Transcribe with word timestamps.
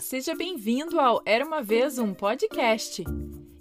seja 0.00 0.34
bem-vindo 0.34 0.98
ao 0.98 1.20
Era 1.26 1.44
uma 1.44 1.62
vez 1.62 1.98
um 1.98 2.14
podcast. 2.14 3.04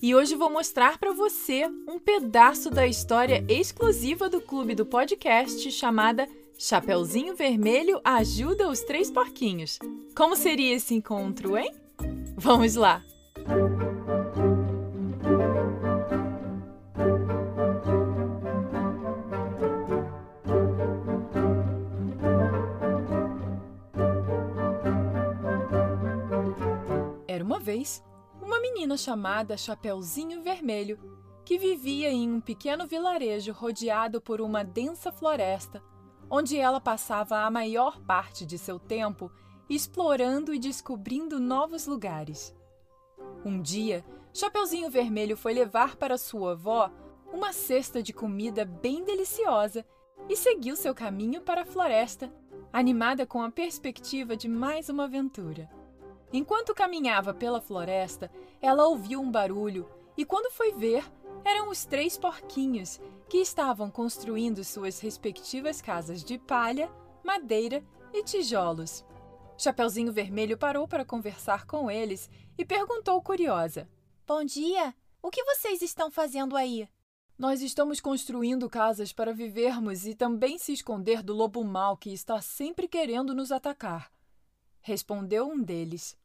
E 0.02 0.16
hoje 0.16 0.36
vou 0.36 0.50
mostrar 0.50 0.98
para 0.98 1.12
você 1.12 1.68
um 1.86 2.00
pedaço 2.00 2.70
da 2.70 2.88
história 2.88 3.44
exclusiva 3.50 4.30
do 4.30 4.40
clube 4.40 4.74
do 4.74 4.86
podcast 4.86 5.70
chamada 5.70 6.30
Chapeuzinho 6.58 7.36
Vermelho 7.36 8.00
ajuda 8.06 8.70
os 8.70 8.80
três 8.84 9.12
porquinhos. 9.12 9.78
Como 10.16 10.34
seria 10.34 10.74
esse 10.74 10.94
encontro, 10.94 11.58
hein? 11.58 11.76
Vamos 12.38 12.76
lá. 12.76 13.04
uma 13.46 13.97
vez 27.78 28.04
uma 28.42 28.60
menina 28.60 28.98
chamada 28.98 29.56
Chapeuzinho 29.56 30.42
Vermelho, 30.42 31.00
que 31.46 31.58
vivia 31.60 32.10
em 32.10 32.32
um 32.32 32.42
pequeno 32.42 32.88
vilarejo 32.88 33.52
rodeado 33.52 34.20
por 34.20 34.42
uma 34.42 34.64
densa 34.64 35.12
floresta, 35.12 35.84
onde 36.30 36.58
ela 36.58 36.82
passava 36.82 37.40
a 37.42 37.52
maior 37.52 38.00
parte 38.02 38.46
de 38.46 38.58
seu 38.58 38.80
tempo 38.80 39.32
explorando 39.70 40.54
e 40.54 40.60
descobrindo 40.60 41.40
novos 41.40 41.86
lugares. 41.86 42.56
Um 43.46 43.62
dia, 43.62 44.04
Chapeuzinho 44.34 44.90
Vermelho 44.90 45.38
foi 45.38 45.54
levar 45.54 45.98
para 45.98 46.18
sua 46.18 46.54
avó 46.54 46.92
uma 47.32 47.54
cesta 47.54 48.02
de 48.02 48.12
comida 48.14 48.66
bem 48.66 49.04
deliciosa 49.04 49.86
e 50.28 50.36
seguiu 50.36 50.76
seu 50.76 50.96
caminho 50.96 51.42
para 51.42 51.62
a 51.62 51.66
floresta, 51.66 52.34
animada 52.74 53.26
com 53.26 53.42
a 53.42 53.52
perspectiva 53.52 54.36
de 54.36 54.48
mais 54.48 54.90
uma 54.90 55.04
aventura. 55.04 55.77
Enquanto 56.32 56.76
caminhava 56.76 57.34
pela 57.34 57.62
floresta, 57.62 58.30
ela 58.62 58.88
ouviu 58.88 59.22
um 59.22 59.32
barulho 59.32 59.90
e, 60.18 60.26
quando 60.26 60.52
foi 60.52 60.74
ver, 60.74 61.06
eram 61.46 61.70
os 61.70 61.86
três 61.86 62.18
porquinhos 62.18 63.00
que 63.30 63.38
estavam 63.38 63.90
construindo 63.90 64.64
suas 64.64 65.00
respectivas 65.00 65.82
casas 65.82 66.24
de 66.24 66.38
palha, 66.38 66.92
madeira 67.24 67.84
e 68.14 68.24
tijolos. 68.24 69.06
Chapeuzinho 69.58 70.12
Vermelho 70.12 70.58
parou 70.58 70.88
para 70.88 71.06
conversar 71.06 71.66
com 71.66 71.90
eles 71.90 72.30
e 72.58 72.66
perguntou 72.66 73.22
curiosa: 73.22 73.90
Bom 74.26 74.44
dia! 74.44 74.94
O 75.22 75.32
que 75.32 75.44
vocês 75.44 75.82
estão 75.82 76.12
fazendo 76.12 76.56
aí? 76.58 76.88
Nós 77.38 77.62
estamos 77.62 78.02
construindo 78.02 78.70
casas 78.70 79.14
para 79.14 79.34
vivermos 79.34 80.06
e 80.06 80.14
também 80.14 80.58
se 80.58 80.74
esconder 80.74 81.24
do 81.24 81.34
lobo 81.34 81.64
mau 81.64 81.96
que 81.96 82.12
está 82.12 82.42
sempre 82.42 82.88
querendo 82.88 83.34
nos 83.34 83.52
atacar 83.52 84.12
respondeu 84.88 85.50
um 85.50 85.62
deles. 85.62 86.18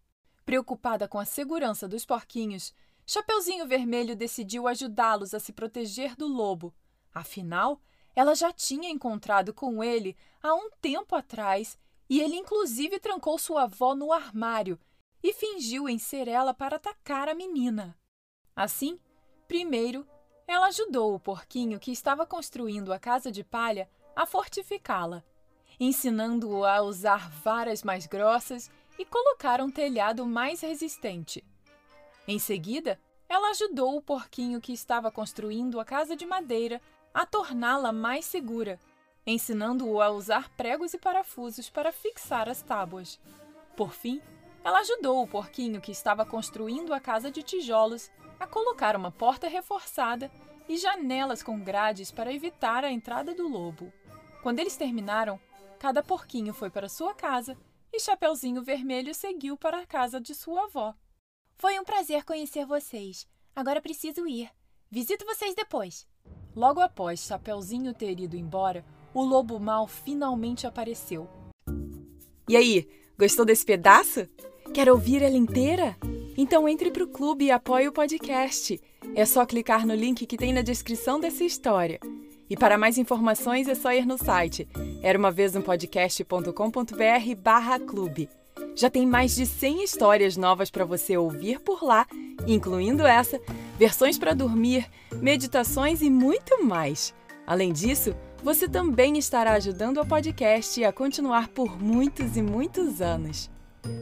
Preocupada 0.44 1.08
com 1.08 1.18
a 1.18 1.24
segurança 1.24 1.88
dos 1.88 2.06
porquinhos, 2.06 2.72
Chapeuzinho 3.04 3.66
Vermelho 3.66 4.14
decidiu 4.14 4.68
ajudá-los 4.68 5.34
a 5.34 5.40
se 5.40 5.52
proteger 5.52 6.14
do 6.14 6.28
lobo. 6.28 6.72
Afinal, 7.12 7.80
ela 8.14 8.36
já 8.36 8.52
tinha 8.52 8.88
encontrado 8.88 9.52
com 9.52 9.82
ele 9.82 10.16
há 10.40 10.54
um 10.54 10.70
tempo 10.80 11.16
atrás 11.16 11.76
e 12.08 12.20
ele 12.20 12.36
inclusive 12.36 13.00
trancou 13.00 13.36
sua 13.36 13.64
avó 13.64 13.96
no 13.96 14.12
armário 14.12 14.78
e 15.22 15.32
fingiu 15.32 15.88
em 15.88 15.98
ser 15.98 16.28
ela 16.28 16.54
para 16.54 16.76
atacar 16.76 17.28
a 17.28 17.34
menina. 17.34 17.98
Assim, 18.54 19.00
primeiro, 19.48 20.06
ela 20.46 20.68
ajudou 20.68 21.14
o 21.14 21.20
porquinho 21.20 21.80
que 21.80 21.90
estava 21.90 22.24
construindo 22.24 22.92
a 22.92 22.98
casa 22.98 23.32
de 23.32 23.42
palha 23.42 23.90
a 24.14 24.24
fortificá-la 24.24 25.24
ensinando-o 25.78 26.64
a 26.64 26.82
usar 26.82 27.30
varas 27.30 27.82
mais 27.82 28.06
grossas 28.06 28.70
e 28.98 29.04
colocar 29.04 29.60
um 29.60 29.70
telhado 29.70 30.26
mais 30.26 30.60
resistente. 30.60 31.44
Em 32.26 32.38
seguida, 32.38 32.98
ela 33.28 33.50
ajudou 33.50 33.96
o 33.96 34.02
porquinho 34.02 34.60
que 34.60 34.72
estava 34.72 35.10
construindo 35.10 35.80
a 35.80 35.84
casa 35.84 36.14
de 36.14 36.26
madeira 36.26 36.80
a 37.14 37.26
torná-la 37.26 37.92
mais 37.92 38.24
segura, 38.24 38.78
ensinando-o 39.26 40.00
a 40.00 40.10
usar 40.10 40.48
pregos 40.50 40.94
e 40.94 40.98
parafusos 40.98 41.70
para 41.70 41.92
fixar 41.92 42.48
as 42.48 42.62
tábuas. 42.62 43.18
Por 43.76 43.92
fim, 43.92 44.20
ela 44.64 44.80
ajudou 44.80 45.22
o 45.22 45.26
porquinho 45.26 45.80
que 45.80 45.90
estava 45.90 46.24
construindo 46.24 46.92
a 46.92 47.00
casa 47.00 47.30
de 47.30 47.42
tijolos 47.42 48.10
a 48.38 48.46
colocar 48.46 48.96
uma 48.96 49.10
porta 49.10 49.48
reforçada 49.48 50.30
e 50.68 50.76
janelas 50.76 51.42
com 51.42 51.58
grades 51.58 52.10
para 52.10 52.32
evitar 52.32 52.84
a 52.84 52.90
entrada 52.90 53.34
do 53.34 53.48
lobo. 53.48 53.92
Quando 54.42 54.58
eles 54.58 54.76
terminaram, 54.76 55.40
Cada 55.82 56.00
porquinho 56.00 56.54
foi 56.54 56.70
para 56.70 56.88
sua 56.88 57.12
casa 57.12 57.56
e 57.92 57.98
Chapeuzinho 57.98 58.62
Vermelho 58.62 59.12
seguiu 59.12 59.56
para 59.56 59.80
a 59.80 59.84
casa 59.84 60.20
de 60.20 60.32
sua 60.32 60.66
avó. 60.66 60.94
Foi 61.56 61.76
um 61.76 61.82
prazer 61.82 62.24
conhecer 62.24 62.64
vocês. 62.64 63.26
Agora 63.52 63.82
preciso 63.82 64.24
ir. 64.24 64.48
Visito 64.88 65.24
vocês 65.24 65.56
depois. 65.56 66.06
Logo 66.54 66.78
após 66.78 67.26
Chapeuzinho 67.26 67.92
ter 67.92 68.20
ido 68.20 68.36
embora, 68.36 68.84
o 69.12 69.24
lobo 69.24 69.58
mau 69.58 69.88
finalmente 69.88 70.68
apareceu. 70.68 71.28
E 72.48 72.56
aí, 72.56 72.88
gostou 73.18 73.44
desse 73.44 73.66
pedaço? 73.66 74.28
Quer 74.72 74.88
ouvir 74.88 75.20
ela 75.20 75.36
inteira? 75.36 75.96
Então 76.38 76.68
entre 76.68 76.92
para 76.92 77.02
o 77.02 77.08
clube 77.08 77.46
e 77.46 77.50
apoie 77.50 77.88
o 77.88 77.92
podcast. 77.92 78.80
É 79.16 79.26
só 79.26 79.44
clicar 79.44 79.84
no 79.84 79.96
link 79.96 80.26
que 80.26 80.36
tem 80.36 80.52
na 80.52 80.62
descrição 80.62 81.18
dessa 81.18 81.42
história. 81.42 81.98
E 82.48 82.56
para 82.56 82.76
mais 82.76 82.98
informações 82.98 83.68
é 83.68 83.74
só 83.74 83.92
ir 83.92 84.06
no 84.06 84.18
site 84.18 84.68
era 85.02 85.18
barra 87.34 87.78
clube. 87.78 88.28
Já 88.74 88.88
tem 88.88 89.06
mais 89.06 89.34
de 89.34 89.46
100 89.46 89.84
histórias 89.84 90.36
novas 90.36 90.70
para 90.70 90.84
você 90.84 91.16
ouvir 91.16 91.60
por 91.60 91.84
lá, 91.84 92.06
incluindo 92.46 93.06
essa, 93.06 93.40
versões 93.78 94.18
para 94.18 94.34
dormir, 94.34 94.88
meditações 95.12 96.00
e 96.02 96.10
muito 96.10 96.64
mais. 96.64 97.14
Além 97.46 97.72
disso, 97.72 98.14
você 98.42 98.68
também 98.68 99.18
estará 99.18 99.52
ajudando 99.52 100.00
o 100.00 100.06
podcast 100.06 100.82
a 100.84 100.92
continuar 100.92 101.48
por 101.48 101.80
muitos 101.80 102.36
e 102.36 102.42
muitos 102.42 103.00
anos. 103.00 103.50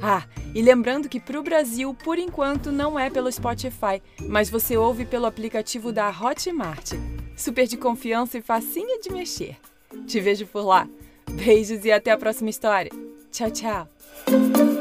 Ah, 0.00 0.24
e 0.54 0.62
lembrando 0.62 1.08
que 1.08 1.18
para 1.18 1.38
o 1.38 1.42
Brasil, 1.42 1.94
por 1.94 2.18
enquanto, 2.18 2.70
não 2.70 2.98
é 2.98 3.10
pelo 3.10 3.32
Spotify, 3.32 4.02
mas 4.28 4.50
você 4.50 4.76
ouve 4.76 5.04
pelo 5.04 5.26
aplicativo 5.26 5.92
da 5.92 6.08
Hotmart. 6.08 6.92
Super 7.40 7.66
de 7.66 7.78
confiança 7.78 8.36
e 8.36 8.42
facinho 8.42 9.00
de 9.00 9.10
mexer. 9.10 9.56
Te 10.06 10.20
vejo 10.20 10.46
por 10.46 10.62
lá. 10.62 10.86
Beijos 11.30 11.86
e 11.86 11.90
até 11.90 12.10
a 12.10 12.18
próxima 12.18 12.50
história. 12.50 12.90
Tchau, 13.32 13.50
tchau. 13.50 14.79